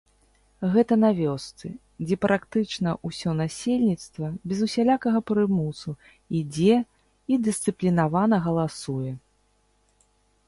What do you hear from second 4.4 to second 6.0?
без усялякага прымусу